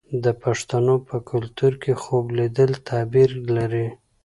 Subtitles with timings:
[0.23, 3.87] د پښتنو په کلتور کې خوب لیدل تعبیر لري.